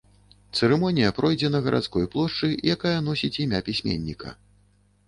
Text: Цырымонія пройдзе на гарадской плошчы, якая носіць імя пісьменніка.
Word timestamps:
Цырымонія 0.59 1.11
пройдзе 1.17 1.51
на 1.57 1.63
гарадской 1.67 2.09
плошчы, 2.17 2.51
якая 2.77 2.97
носіць 3.11 3.35
імя 3.47 3.65
пісьменніка. 3.71 4.37